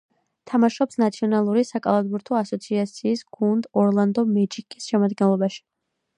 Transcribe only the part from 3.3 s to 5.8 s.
გუნდ ორლანდო მეჯიკის შემადგენლობაში.